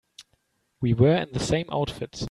[0.81, 2.19] We were in the same outfit.